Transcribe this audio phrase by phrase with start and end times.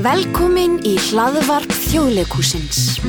[0.00, 3.00] Velkomin í hlaðvarp þjóðleikúsins.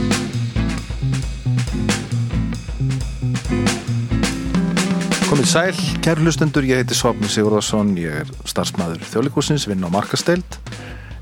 [5.29, 10.59] Komið sæl, kæru hlustendur, ég heiti Svapni Sigurðarsson, ég er starfsmæður þjóðleikúsins, vinn á markasteild.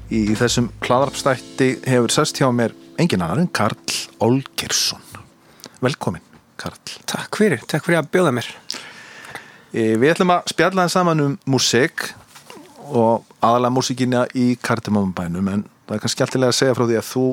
[0.10, 3.78] Í þessum hlaðvarpstætti hefur sest hjá mér engin annar en Karl
[4.26, 5.06] Olgersson.
[5.86, 6.26] Velkomin,
[6.58, 6.82] Karl.
[7.06, 8.50] Takk fyrir, takk fyrir að bjóða mér.
[9.70, 12.08] E, Við ætlum að spjalla það saman um músik
[12.90, 17.10] og aðalega músikina í kardimámbænum en það er kannski alltilega að segja frá því að
[17.10, 17.26] þú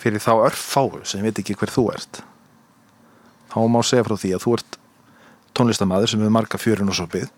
[0.00, 2.22] fyrir þá örfáu sem veit ekki hver þú ert.
[3.50, 4.80] Þá má segja frá því að þú ert
[5.54, 7.28] tónlistamæður sem hefur marga fjörun og sopið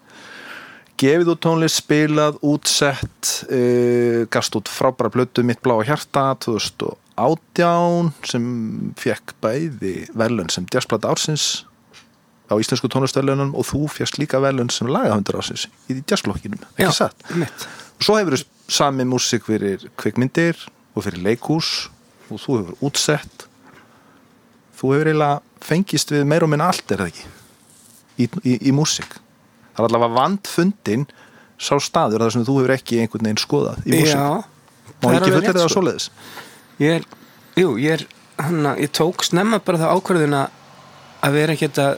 [1.02, 8.46] gefið út tónlist, spilað, útsett uh, gast út frábæra blötu Mitt bláa hjarta 2018 sem
[9.00, 11.64] fekk bæði verðlun sem jazzplata ársins
[12.52, 17.26] á íslensku tónlistöðlunum og þú fjast líka velun sem lagahundur ásins í jazzblokkinum, ekki satt?
[17.32, 20.58] og svo hefur þú sami músik fyrir kvikmyndir
[20.94, 21.88] og fyrir leikús
[22.30, 23.48] og þú hefur útsett.
[24.78, 27.26] Þú hefur eiginlega fengist við meir og minna allt er það ekki?
[28.22, 29.18] Í, í, í músik
[29.72, 31.04] það er allavega vandfundin
[31.62, 34.26] sá staður þar sem þú hefur ekki einhvern veginn skoðað í músik Já,
[35.02, 35.74] má ekki fullir það sko.
[35.76, 36.08] svoleiðis?
[36.82, 37.06] Ég er,
[37.60, 38.06] jú, ég er,
[38.42, 40.42] hann ég tók snemma bara það ákvörðuna
[41.22, 41.92] að vera ekkert að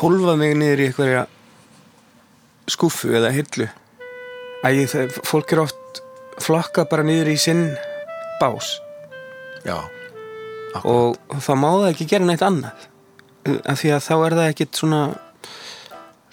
[0.00, 1.24] hólfa mig niður í einhverja
[2.70, 3.68] skúfu eða hillu.
[4.62, 6.02] Ég, það, fólk er oft
[6.42, 7.66] flokka bara niður í sinn
[8.40, 8.76] bás
[9.66, 9.76] já,
[10.82, 12.88] og það má það ekki gera neitt annað.
[13.66, 15.02] Af því að þá er það ekkert svona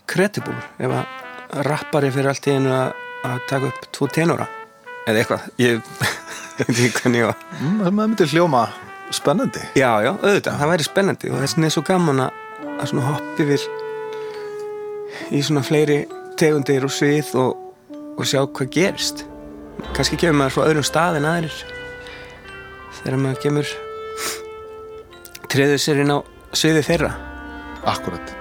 [0.10, 2.94] credible ef að rappari fyrir allt í einu að,
[3.26, 4.48] að taka upp tvo tenóra
[5.10, 5.82] eða eitthvað, ég
[6.60, 8.64] veit ekki hvernig ég var mm, það myndir hljóma
[9.16, 12.44] spennandi Já, já, auðvitað, það væri spennandi og þess vegna er svo gaman að,
[12.80, 13.66] að svona hoppi við
[15.36, 16.00] í svona fleiri
[16.40, 17.52] tegundir og svið og,
[18.16, 19.26] og sjá hvað gerist.
[19.96, 21.62] Kannski kemur maður frá öðrum stað en aðrir.
[23.00, 23.74] Þegar maður kemur
[25.50, 26.20] treður sér inn á
[26.56, 27.14] sviði þeirra.
[27.88, 28.36] Akkurat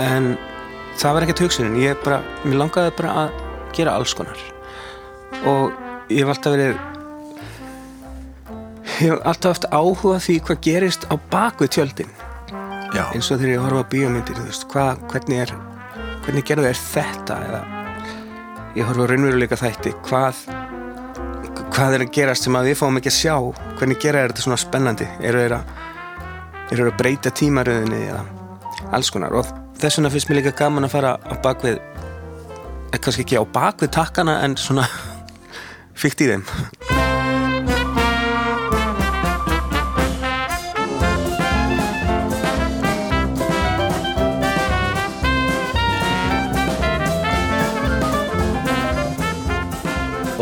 [0.00, 0.34] en
[1.00, 1.78] það var ekkert hugsunin.
[1.82, 3.36] Ég bara, mér langaði bara að
[3.76, 4.40] gera alls konar.
[5.48, 5.72] Og
[6.12, 6.80] ég hef alltaf verið
[9.02, 12.12] ég hef alltaf haft áhuga því hvað gerist á bakvið tjöldin
[12.92, 15.54] já, eins og þegar ég horfa á bíómyndir veist, hvað, hvernig er
[16.22, 17.38] hvernig gerðu þeir þetta?
[17.48, 17.62] Eða
[18.78, 20.44] ég horfa á raunveruleika þætti hvað
[21.72, 23.34] hvað er að gerast sem að við fáum ekki að sjá?
[23.78, 25.08] Hvernig gera þeir þetta svona spennandi?
[25.24, 25.72] Eru þeir að,
[26.74, 28.22] eru að breyta tímaröðinni eða
[28.92, 29.36] alls konar?
[29.40, 29.48] Og
[29.80, 33.94] þess vegna finnst mér líka gaman að fara á bakvið eh, kannski ekki á bakvið
[33.96, 34.84] takkana en svona
[36.00, 36.44] fyrkt í þeim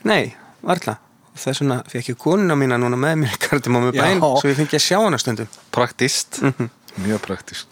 [0.08, 0.24] Nei,
[0.64, 0.94] varla.
[1.36, 4.28] Þess vegna fekk ég konuna mína núna með mér í kardimámi bæn Já.
[4.40, 5.48] svo ég fengi að sjá hana stundum.
[5.74, 6.66] Praktist, Mhm.
[7.04, 7.68] mjög praktist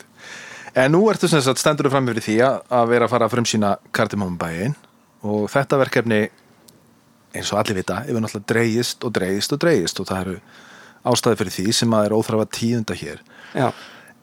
[0.74, 3.34] en nú ertu sem sagt stendur þú fram yfir því að vera að fara að
[3.36, 4.76] frumsýna kardimámbæin
[5.28, 6.20] og þetta verkefni
[7.32, 10.36] eins og allir vita, hefur náttúrulega dreigist og dreigist og dreigist og það eru
[11.12, 13.22] ástæði fyrir því sem að er óþrafa tíunda hér.
[13.56, 13.68] Já,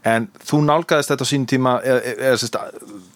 [0.07, 2.63] en þú nálgæðist þetta á sínum tíma eða, eða, eða,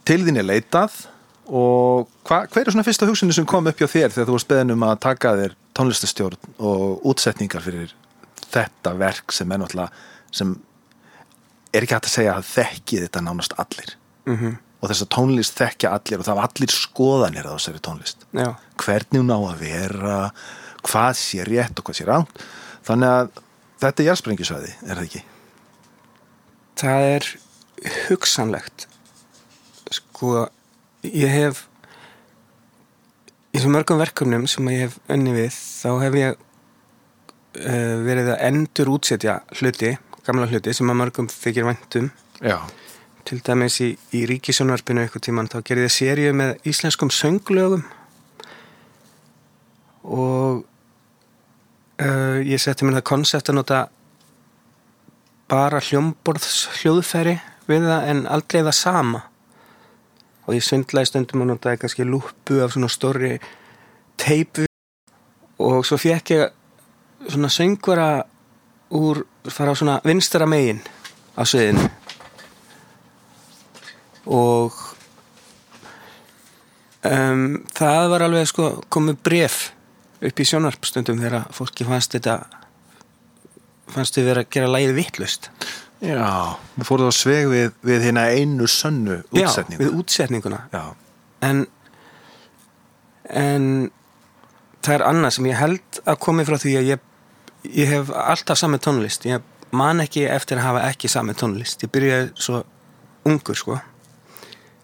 [0.07, 1.01] til þín er leitað.
[1.43, 4.51] Og hva, hver er svona fyrsta hugsunni sem kom upp hjá þér þegar þú varst
[4.51, 7.91] beðin um að taka þér tónlistastjórn og útsetningar fyrir
[8.53, 9.91] þetta verk sem er náttúrulega
[10.33, 10.53] sem
[11.73, 13.97] er ekki hægt að segja að þekki þetta nánast allir.
[14.29, 18.25] Mm og þess að tónlist þekkja allir og það var allir skoðanir á þessari tónlist.
[18.35, 18.49] Já,
[18.83, 20.17] hvernig hún á að vera
[20.83, 22.43] hvað sé rétt og hvað sé ránt
[22.83, 23.29] þannig að
[23.79, 25.21] þetta er jarðsprengisvæði, er það ekki?
[26.79, 27.27] það er
[28.07, 28.87] hugsanlegt.
[29.93, 30.47] Sko
[31.05, 31.65] ég hef
[33.53, 38.45] í svo mörgum verkefnum sem ég hef önni við þá hef ég uh, verið að
[38.49, 39.93] endur útsetja hluti
[40.27, 42.09] gamla hluti sem að mörgum þykir væntum
[42.43, 42.57] Já,
[43.27, 47.83] til dæmis í, í ríkisjónvarpinu eitthvað tíman þá gerði ég seríu með íslenskum sönglögum.
[50.03, 50.63] Og
[52.03, 53.83] uh, ég setti mér það konsept að nota
[55.51, 57.37] bara hljómborðs hljóðfæri
[57.69, 59.23] við það en aldrei það sama.
[60.43, 63.37] Og ég svindlaði stundum að notaði kannski lúpu af svona stóri
[64.19, 64.67] teipu.
[65.63, 66.49] Og svo fekk ég
[67.31, 68.09] svona söngvara
[68.93, 70.81] úr fara á svona vinstara megin
[71.35, 71.89] á sviðinu.
[74.29, 74.75] Og
[77.03, 77.45] um,
[77.75, 79.61] það var alveg sko komið bref
[80.23, 82.37] upp í sjónarpstundum þegar fólki fannst þetta
[83.93, 85.49] fannst þið vera að gera lægið vittlust
[86.03, 90.61] já, við fóruð á sveg við, við hérna einu sönnu Já, útsetningu við útsetninguna.
[90.73, 90.83] Já,
[91.47, 91.65] en
[93.29, 93.67] en
[94.83, 97.03] það er annað sem ég held að komi frá því að ég,
[97.63, 99.25] ég hef alltaf sami tónlist.
[99.25, 101.83] Ég man ekki eftir að hafa ekki sami tónlist.
[101.85, 102.63] Ég byrjaði svo
[103.27, 103.77] ungur sko.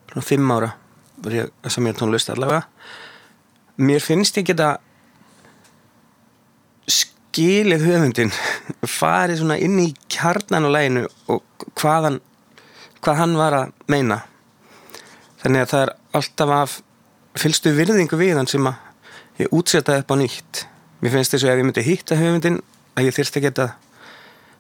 [0.10, 0.74] Svona fimm ára
[1.20, 2.64] var ég að samja tónlist allavega.
[3.80, 4.78] Mér finnst ég geta
[6.90, 8.34] skilið höfundin
[9.00, 12.20] farið svona inn í kjarnan á læginu og hvað hann
[13.00, 14.22] hvað hann var að meina.
[15.40, 16.76] Þannig að það er alltaf af
[17.40, 20.64] fylgstu virðingu við hann sem að ég útsetaði upp á nýtt
[21.00, 22.62] mér finnst þess að ef ég myndi hitta höfundin
[22.98, 23.76] að ég þyrst ekki að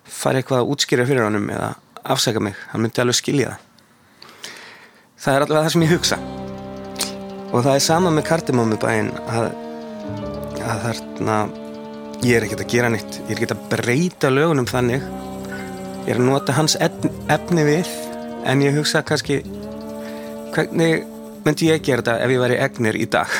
[0.09, 3.65] fara eitthvað að útskýra fyrir honum eða afsaka mig, hann myndi alveg skilja það.
[5.19, 6.19] Það er allavega það sem ég hugsa.
[7.49, 9.49] Og það er sama með kardimómubæin að,
[10.63, 11.37] að þarna
[12.23, 15.05] ég er ekkert að gera nýtt ég er ekkert að breyta lögunum þannig.
[16.07, 17.89] Ég er að nota hans efni við
[18.47, 19.41] en ég hugsa kannski
[20.55, 21.03] hvernig
[21.43, 23.33] myndi ég gera þetta ef ég væri egnir í dag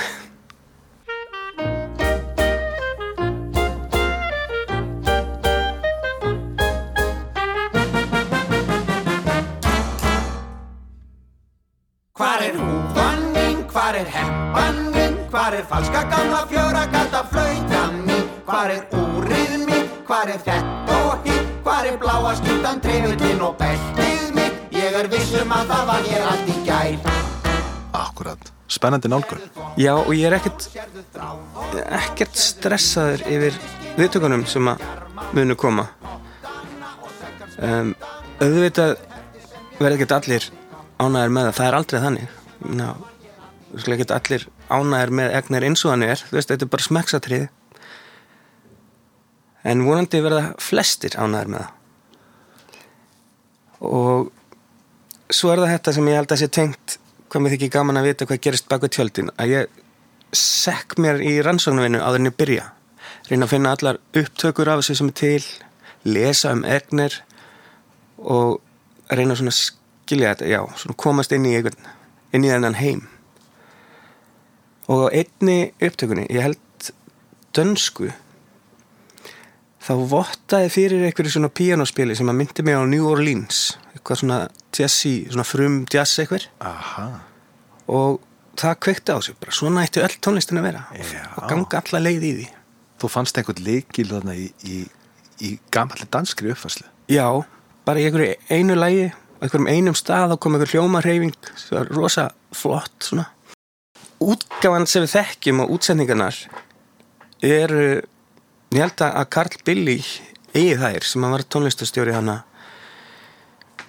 [12.20, 18.26] Hvar er húfan mín, hvar er hempan mín, hvar er falska gamla fjöragata flautan mín,
[18.44, 23.56] hvar er úrið mín, hvar er þetta og hitt, hvar er bláa skjútan, trefillin og
[23.62, 27.00] beltið mitt, ég er vissum að það var ég allt í gær.
[27.94, 29.40] akkurat Spennandi nálgun.
[29.80, 30.68] Já og ég er ekkert
[32.04, 33.64] ekkert stressaður yfir
[33.96, 34.84] viðtökunum sem að
[35.32, 35.88] munu koma.
[37.64, 37.96] Um,
[38.44, 38.98] auðvitað
[39.80, 40.52] verða ekkert allir
[41.00, 42.36] ánæður með það, það er aldrei þannig.
[42.80, 42.88] Ná,
[43.70, 46.24] þú skulle ekkert allir ánæður með egnir eins og hann er.
[46.30, 47.48] Þú veist, þetta er bara smekksatrið
[49.70, 51.76] en vonandi verða flestir ánæður með það.
[53.90, 54.32] Og
[55.32, 56.98] svo er það þetta sem ég held að sé tengt
[57.30, 59.32] hvað mér þykir gaman að vita hvað gerist bak við tjöldin.
[59.40, 59.82] Að ég
[60.36, 62.70] sekk mér í rannsóknarvinnu áður en ég byrja.
[63.30, 65.44] Reyna að finna allar upptökur af þessu sem er til
[66.08, 67.20] lesa um egnir
[68.18, 68.60] og
[69.14, 69.54] reyna svona
[70.10, 71.78] skilja þetta já, svona komast inn í einhvern
[72.34, 73.06] inn í þennan heim.
[74.90, 76.90] Og á einni upptökunni ég held
[77.54, 78.10] dönsku
[79.86, 84.40] þá vottaði fyrir einhverju svona píanospili sem að myndi mig á New Orleans eitthvað svona
[84.76, 87.08] jazzy, svona frum jazz eitthvað Aha,
[87.90, 88.20] og
[88.60, 90.86] það kveikti á sig bara svona ætti öll tónlistin að vera.
[90.98, 91.26] Já.
[91.38, 92.48] og ganga alla leið í því.
[93.00, 94.82] Þú fannst einhvern leikil þarna í, í,
[95.46, 97.26] í gamalli danskri uppfæslu já,
[97.86, 101.92] bara í einhverju einu lægi á einhverjum einum stað þá kom einhver hljómareyfing það var
[101.96, 103.30] rosa flott svona.
[104.20, 106.40] Útgáfan sem við þekkjum og útsendingarnar
[107.48, 107.86] eru
[108.76, 109.98] ég held að Karl Billy
[110.52, 112.42] eigi þær sem hann var tónlistastjóri hana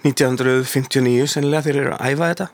[0.07, 2.47] 1959 sennilega þeir eru að æfa þetta.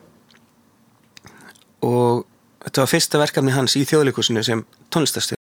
[1.88, 2.24] Og
[2.66, 5.38] þetta var fyrsta verkefni hans í þjóðleikusinu sem tónlistastjóri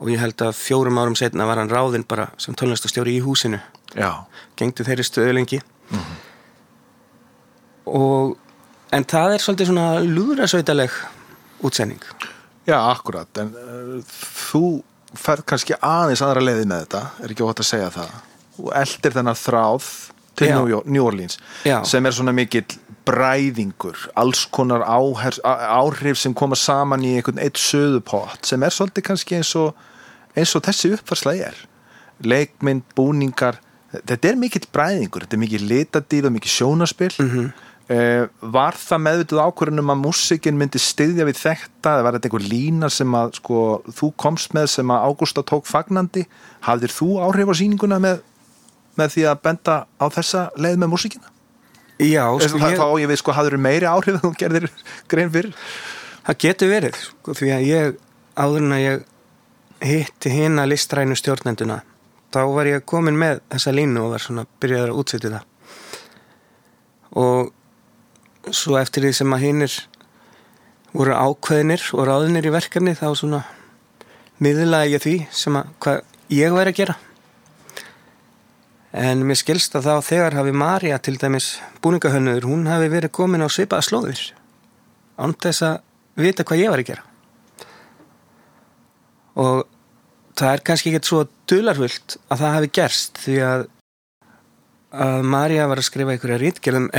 [0.00, 3.60] og ég held að fjórum árum setna var hann ráðinn bara sem tónlistastjóri í húsinu.
[3.94, 4.26] Já,
[4.58, 5.60] gengdu þeirri stöðu lengi
[7.86, 8.36] og
[8.92, 10.94] en það er svolítið svona lúðrasveitaleg
[11.64, 12.02] útsending.
[12.68, 14.14] Já, akkurat en uh,
[14.50, 14.64] þú
[15.18, 18.10] ferð kannski aðeins aðra leiði með þetta er ekki ótt að segja það?
[18.60, 19.86] Og eldir þennan þráð
[20.38, 20.56] til Já.
[20.86, 21.80] New, Orleans Já.
[21.88, 22.66] sem er svona mikill
[23.08, 28.70] bræðingur alls konar áher, á- áhrif sem koma saman í einhvern eitt söðupott sem er
[28.74, 29.74] svolítið kannski eins og
[30.38, 31.56] eins og þessi uppfarsla er.
[32.22, 33.58] Leikmynd, búningar
[33.90, 37.50] þetta er mikill bræðingur, þetta er mikill litadýð og mikill sjónaspil mm
[37.90, 41.96] var það meðvituð ákvörðunum að músikin myndi styðja við þetta?
[41.96, 43.62] Eða var þetta einhver lína sem að sko,
[43.98, 46.22] þú komst með sem að Ágústa tók fagnandi?
[46.68, 48.22] Hafðir þú áhrif á sýninguna með,
[49.00, 51.34] með því að benda á þessa leið með músikina?
[52.00, 54.70] Já, Sko, það, ég, þá ég við sko hafður meiri áhrif en þú gerðir
[55.10, 55.66] grein fyrir?
[56.24, 57.98] Það getur verið sko, því að ég
[58.40, 59.06] áður en að ég
[59.90, 61.82] hitti hina listrænu stjórnenduna
[62.30, 65.48] þá var ég komin með þessa línu og var svona byrjaður að útsetja það.
[67.20, 67.50] Og
[68.56, 69.74] svo eftir því sem að hinnir
[70.94, 73.40] voru ákveðinir og ráðinir í verkefni þá svona
[74.42, 76.00] miðlaði ég því sem að hvað
[76.34, 76.96] ég væri að gera.
[78.90, 81.52] En mér skilst að þá þegar hafi Marja til dæmis
[81.82, 84.22] búningahönnur hún hafi verið komin á svipaða slóðir
[85.20, 85.76] án þess að
[86.24, 87.04] vita hvað ég var að gera.
[89.40, 89.60] Og
[90.34, 93.68] það er kannski ekkert svo dularfullt að það hafi gerst því að
[94.90, 96.90] að Marja var að skrifa einhverja rítgerðum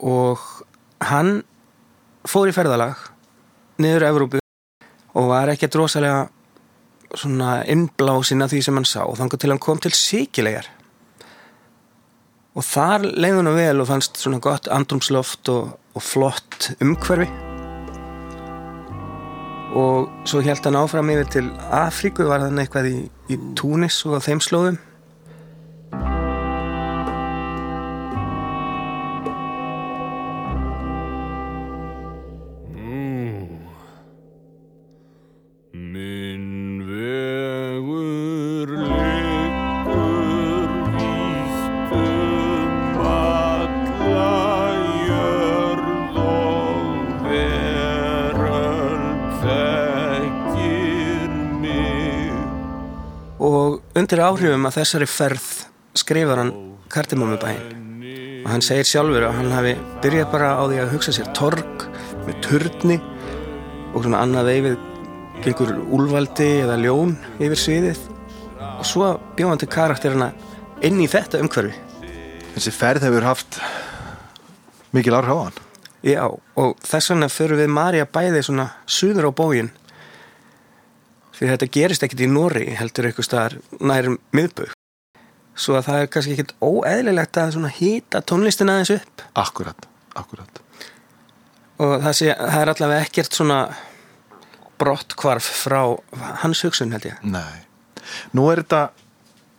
[0.00, 0.40] og
[1.04, 1.42] hann
[2.26, 3.00] fór í ferðalag
[3.82, 4.40] niður Evrópu
[5.16, 6.26] og var ekkert rosalega
[7.16, 9.02] svona innblásin af því sem hann sá.
[9.06, 10.68] Og þannig til hann kom til síkilegar
[12.56, 17.28] og þar leiði hann vel og fannst svona gott andrumsloft og, og flott umhverfi.
[19.76, 22.96] Og svo held hann áfram yfir til Afríku var hann eitthvað í,
[23.28, 24.78] í Túnis og á þeim slóðum
[54.36, 55.44] áhrifum að þessari ferð
[55.96, 56.50] skrifar hann
[56.92, 57.86] Kardimómubæinn
[58.42, 59.70] og hann segir sjálfur að hann hafi
[60.04, 61.86] byrjað bara á því að hugsa sér torg
[62.26, 62.98] með turni
[63.94, 64.76] og svona annað veifið
[65.46, 68.02] gengur úlvaldi eða ljón yfir sviðið.
[68.76, 70.28] Og svo bjóð hann til karakterina
[70.84, 71.72] inn í þetta umhverfi.
[72.58, 73.60] Þessi ferð hefur haft
[74.92, 75.60] mikil áhrif á hann.
[76.04, 79.72] Já, og þess vegna förum við Marja bæði svona suður á bógin
[81.36, 84.74] því þetta gerist ekkit í Nóri heldur eitthvað staðar nærum miðbögg
[85.56, 89.24] svo að það er kannski ekkit óeðlilegt að hýta tónlistina aðeins upp.
[89.40, 89.88] Akkurat,
[90.18, 90.60] akkurat.
[91.80, 93.60] Og það, sé, það er allavega ekkert svona
[94.80, 95.80] brottkvarf frá
[96.42, 97.20] hans hugsun held ég.
[97.24, 97.64] Nei.
[98.36, 98.82] Nú er þetta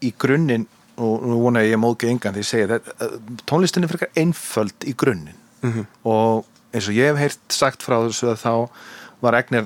[0.05, 0.67] í grunninn
[1.01, 3.09] og nú vona ég að ég móðgja engan því ég segi þetta
[3.49, 5.41] tónlistin er frekar einföld í grunninn.
[6.05, 8.53] Og eins og ég hef heyrt sagt frá þessu að þá
[9.25, 9.65] var Egner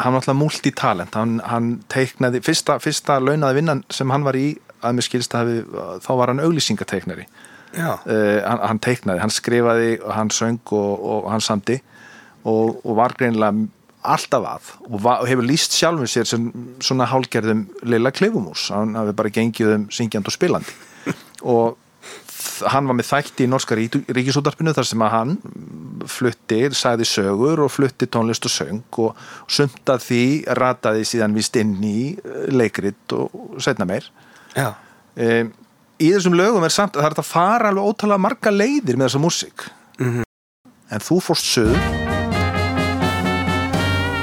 [0.00, 1.16] hann var alltaf multitalent.
[1.18, 5.52] Hann, hann teiknaði, fyrsta, fyrsta launaði vinnan sem hann var í að mér skilst að
[6.04, 7.26] þá var hann auglýsingateiknari.
[7.76, 11.76] Uh, hann, hann teiknaði, hann skrifaði hann söng og, og hann samdi
[12.42, 13.68] og, og var greinilega
[14.00, 16.48] alltaf að og, var, og hefur líst sjálfum sér sem
[16.82, 20.74] svona hálgerðum lilla klifumús, hann hafi bara gengið um syngjand og spilandi.
[21.50, 21.78] Og
[22.68, 25.30] hann var með þætti í Norska ríkisútarpinu þar sem að hann
[26.08, 29.18] flutti, sagði sögur og flutti tónlist og söng og
[29.50, 30.24] sumt að því
[30.58, 34.08] rataði síðan vist inn í eh, leikrit og setna meir.
[34.56, 34.72] Já,
[35.20, 35.52] um,
[36.00, 39.10] í þessum lögum er samt að það er að fara alveg ótalega marga leiðir með
[39.10, 39.66] þessa músík.
[40.90, 41.78] En þú fórst söður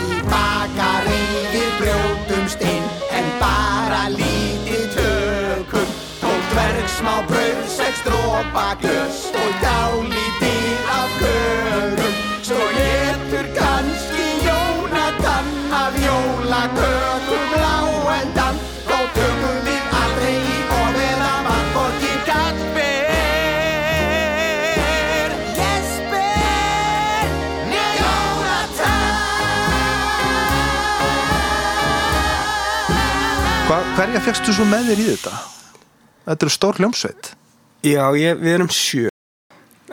[0.03, 1.21] Í bakari
[1.53, 5.95] við brjótumst inn En bara lítið tökum.
[6.19, 10.16] Tók dverg smá brauð, sex drópa glös Og dálítið
[33.97, 35.33] hverja fegstu svo með þér í þetta?
[36.27, 37.29] Þetta eru stór hljómsveit.
[37.87, 39.07] Já ég, við erum sjö.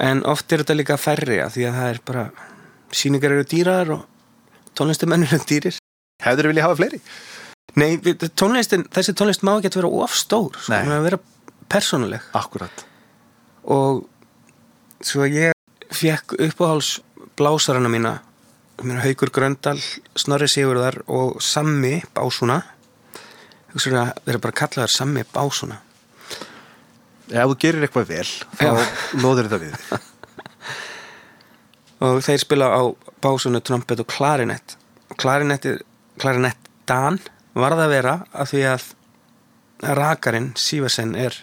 [0.02, 2.24] En oft er þetta líka færri af því að það er bara
[2.94, 4.02] síningar eru dýrar og
[4.78, 5.78] tónlistamennir eru dýrir.
[6.24, 7.00] Hefur viljað hafa fleiri?
[7.78, 10.82] Nei, við- tónlistin, þessi tónlist má ekki að vera of stór sko, Nei.
[10.84, 11.18] hún er að vera
[11.70, 12.26] persónuleg.
[12.34, 12.84] Akkurat.
[13.64, 14.04] Og
[15.02, 15.52] svo ég
[15.94, 17.00] fekk uppáháls
[17.38, 18.18] blásarana mína
[18.78, 19.78] sem eru Haukur Gröndal,
[20.18, 22.62] Snorri Sigurðar og Sammi Básuna
[23.74, 25.80] veist að vera bara kallaðar Sammi Básuna
[27.34, 28.26] Ef þú gerir eitthvað vel
[28.58, 28.72] þá Já.
[29.22, 29.76] loður þetta við.
[32.04, 32.82] Og þeir spila á
[33.24, 34.74] básunu, trompet og klarinett.
[35.08, 35.72] Og klarinetti,
[36.20, 37.16] klarinett Dan
[37.56, 38.90] varð að vera af því að
[39.96, 41.38] rakarinn Síversen er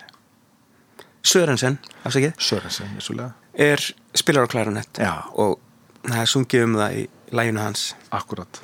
[1.25, 3.81] Sörensen, afsakið Sörensen, vissulega er
[4.17, 5.01] spilar á klarinett.
[5.01, 5.25] Já.
[5.33, 5.59] og
[6.05, 7.83] það er sungið um það í læginu hans.
[8.11, 8.61] Akkurat.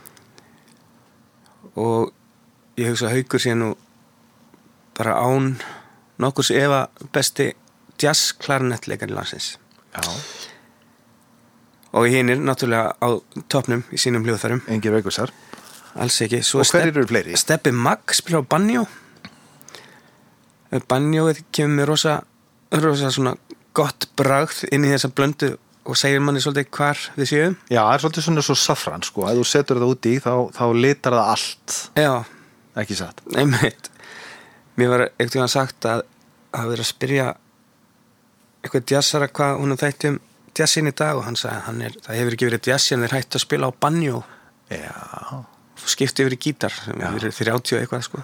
[1.75, 2.13] Og
[2.77, 3.73] ég hugsa að haukur sé nú
[4.97, 5.55] bara án
[6.21, 7.51] nokkurs efa besti
[8.01, 9.55] jazz klarinettleikar í landsins.
[9.97, 10.05] Já,
[11.97, 13.09] og hinn er náttúrulega á
[13.49, 14.65] topnum í sínum hljóðfærum.
[14.69, 15.33] Engir veikursar
[15.97, 16.41] alls ekki.
[16.45, 17.37] Svo Og hverjir eru fleiri?
[17.39, 18.85] Steppi Mag spilar á banjó.
[20.87, 22.17] Banjóið kemur með rosa,
[22.83, 23.37] rosa svona
[23.77, 25.53] gott bragð inn í þessa blöndu
[25.87, 27.53] og segir manni svolítið hvar við séum.
[27.71, 30.33] Já, það er svolítið svona svo safran sko, ef þú setur það úti í þá,
[30.57, 31.77] þá litar það allt.
[31.95, 32.11] Já,
[32.83, 33.21] ekki satt?
[33.35, 33.89] Einmitt.
[34.77, 36.05] Mér var ekkert tíma sagt að
[36.57, 37.27] að vera að spyrja
[38.63, 40.19] eitthvað jazzara hvað hún þætti um
[40.57, 43.15] jazzin í dag og hann sagði hann er, það hefur ekki verið jazz en þeir
[43.17, 44.21] hættu að spila á banjó.
[44.73, 44.93] Já,
[45.87, 48.23] skipti yfir í gítar verið 30 og eitthvað sko.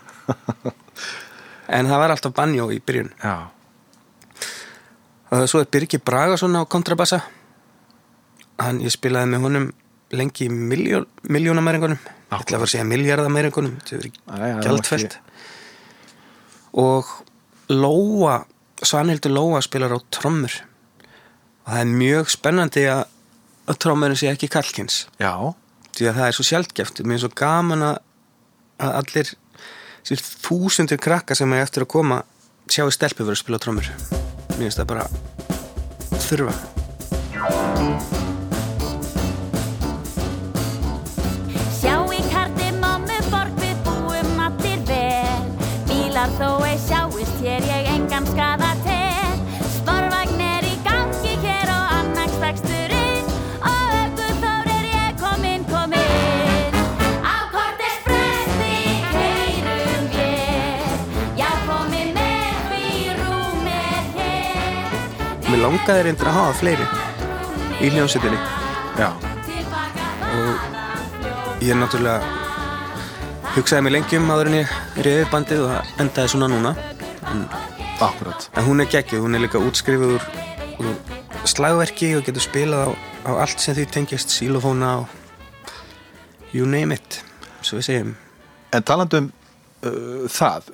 [1.74, 3.14] En það var alltaf banjó í byrjun.
[3.24, 3.36] Já,
[5.34, 7.22] og svo er Birgir Bragason á kontrabassa.
[8.60, 9.70] Hann, ég spilaði með honum
[10.14, 14.66] lengi í miljón, miljónamæringunum ég ætla að fara að segja miljardamæringunum þetta það verið er
[14.68, 15.20] gjaldfælt
[16.84, 17.14] og
[17.74, 18.42] Lóa
[18.84, 20.52] Svanhildur Lóa spilar á trommur.
[21.64, 23.04] Og það er mjög spennandi að,
[23.80, 25.32] trommurinn sé ekki kalkins já,
[25.96, 27.04] því að það er svo sjaldgæft.
[27.08, 28.02] Mér er svo gaman að,
[28.90, 29.34] allir
[30.04, 32.24] sér þúsundir krakka sem er eftir að koma
[32.68, 33.94] sjá í stelpu verið að spila trommur.
[34.58, 35.08] Mér finnst það bara
[36.28, 38.13] þurfa
[46.24, 49.40] Bílar þó ei sjáist hér ég engan skada til.
[49.74, 53.28] Sporvagn er í gangi hér og annarstaksturinn
[53.60, 56.78] Og aukuþór er ég komin, komin
[57.28, 58.78] Á kortes fresti
[59.10, 60.96] keirum við.
[61.42, 62.88] Já, komin með því
[63.20, 64.96] rúmið hér.
[65.50, 66.88] Mér langaði reyndir að hafa fleiri
[67.84, 68.40] í hljómsveitinni.
[68.96, 69.12] Já.
[70.40, 72.24] Og ég er náttúrulega
[73.58, 76.74] hugsaði mig lengi um áður en ég reyði bandið og það endaði svona núna.
[78.04, 80.26] Akkurat en hún er geggjuð, hún er líka útskrifuð úr,
[80.84, 82.90] úr slagverki og getur spilað á,
[83.30, 87.22] á allt sem því tengist sílofóna og you name it
[87.64, 88.14] svo við segjum.
[88.76, 89.32] En talandum
[89.88, 90.70] uh, það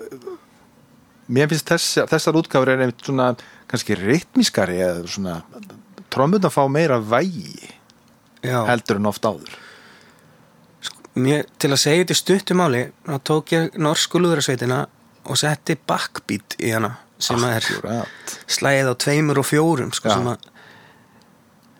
[1.29, 3.31] mér finnst þess, þessar útgáfur er einmitt svona
[3.69, 5.39] kannski ritmiskari eða svona
[6.09, 7.69] trommundar fá meira vægi
[8.41, 9.57] Já, heldur en oft áður
[11.21, 14.79] mér, til að segja þetta í stuttumáli þá tók ég norsku lúðrasveitina
[15.29, 18.07] og setti backbeat í hana sem að er
[18.47, 20.47] slæðið á tveimur og fjórum sko, að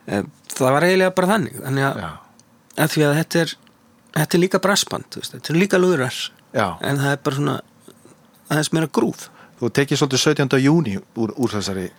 [0.05, 0.21] e,
[0.51, 2.03] það var eiginlega bara þannig þannig að,
[2.75, 3.55] að því að þetta er
[4.19, 6.21] þetta er líka brassband, þetta er líka lúðrar
[6.53, 7.57] en það er bara svona
[8.49, 10.59] aðeins meira grúð Þú tekið svolítið 17.
[10.63, 11.89] júni úr, úr þessari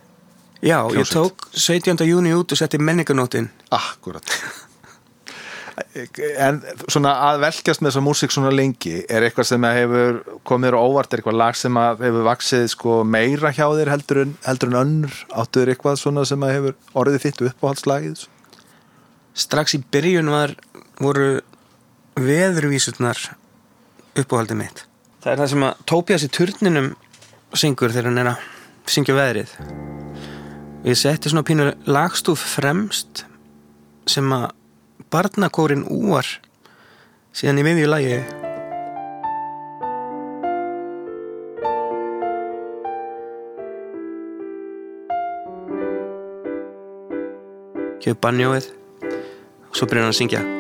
[0.61, 1.12] Já, ég Hljómsveit.
[1.12, 2.07] tók 17.
[2.09, 4.24] júni út og setti menninganótin Akkurat
[6.40, 10.81] En svona að velkjast með þessa músík svona lengi er eitthvað sem hefur komið á
[10.81, 15.16] óvart, eitthvað lag sem hefur vaksið sko meira hjá þér heldur en, heldur en önnur,
[15.31, 18.27] áttu þér eitthvað svona sem hefur orðið þitt uppáhaldslagið?
[19.40, 20.55] Strax í byrjun var
[21.01, 21.31] voru
[22.21, 23.21] veðurvísurnar
[24.19, 24.85] uppáhaldið mitt.
[25.21, 26.93] Það er það sem að Tópias í turninum
[27.57, 28.47] syngur þegar hann er að
[28.90, 29.53] syngja veðrið.
[30.88, 33.25] Ég setti svona pínu lagstúf fremst
[34.09, 34.49] sem að
[35.11, 36.27] barnakórin úar
[37.35, 38.20] síðan í miðju lagi.
[48.01, 48.70] Kjöp bannjóið
[49.05, 50.60] og svo byrjar hann að syngja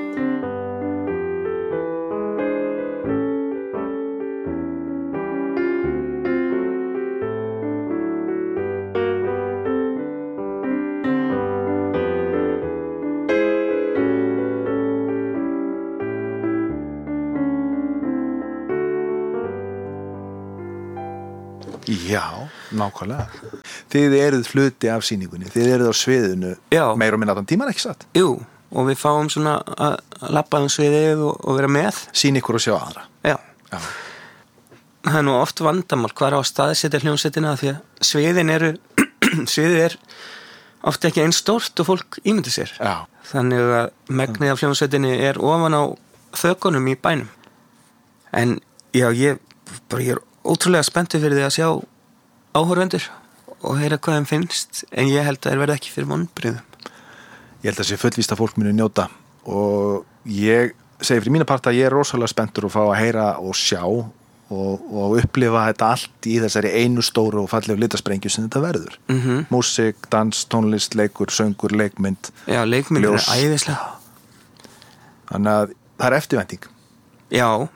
[22.06, 22.24] Já,
[22.72, 23.26] nákvæmlega.
[23.92, 26.84] Þið eruð hluti af sýningunni Þið eruð á sviðinu Já.
[26.96, 28.06] meira og minna þann tíman ekki satt?
[28.16, 28.38] Jú,
[28.70, 31.98] og við fáum svona að að labba um sviðið og, og vera með.
[32.16, 33.06] Sýn ykkur og sjá aðra.
[33.24, 33.36] Já,
[33.70, 33.78] Já,
[35.06, 38.72] það er nú oft vandamál hvar á að staðsetja hljómsettina því að sviðin eru
[39.54, 39.96] sviðið er
[40.90, 42.72] oft ekki einn stórt og fólk ímyndi sér.
[42.76, 45.82] Já, þannig að megnið af hljómsettinni er ofan á
[46.40, 47.30] þökunum í bænum.
[48.36, 48.58] En
[48.94, 49.40] já, ég,
[49.90, 51.68] bara, ég er ótrúlega spenntur fyrir því að sjá
[52.54, 53.10] áhorvendur
[53.60, 56.66] og heyra hvað þeim finnst en ég held að þeir verða ekki fyrir vonbriðum
[57.60, 59.08] ég held að sé fullvíst að fólk muni njóta.
[59.48, 63.26] Og ég segi fyrir mína part að ég er rosalega spenntur að fá að heyra
[63.40, 64.10] og sjá og,
[64.50, 68.98] og upplifa þetta allt í þessari einu stóru og fallegu litasprengju sem þetta verður.
[69.08, 69.46] Mm -hmm.
[69.52, 73.28] músik, dans, tónlist, leikur, söngur, leikmynd Já, leikmyndir Ljós.
[73.28, 73.96] er æðislega
[75.30, 76.64] þannig að það er eftirvænting.
[77.30, 77.68] Já,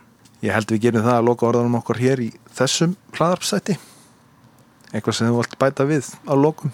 [0.42, 3.78] ég held við gerum það að loka orðanum okkur hér í þessum hlaðarpsætti
[4.94, 6.72] eitthvað sem þú vart bæta við á lókun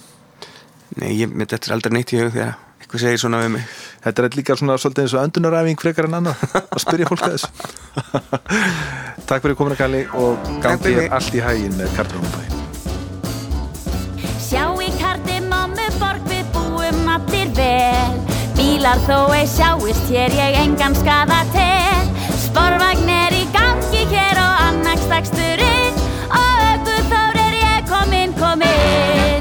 [0.98, 3.66] Nei, ég, mér þetta er aldrei neitt í hug þegar eitthvað segir svona við mig.
[4.02, 7.36] Þetta er líka svona svolítið eins og öndunaræfing frekar en annað að spyrja fólk að
[7.36, 7.50] þessu.
[9.30, 12.42] Takk fyrir komin að kalli og gangið er allt í hægin með Kardimámubæ
[14.42, 18.18] Sjá í Kardimámuborg við búum allir vel.
[18.58, 22.10] Bílar þó ei sjáist hér ég engan skada til
[22.48, 25.69] Sporvagn er í gangi hér og annagsdagstur
[28.50, 29.39] promet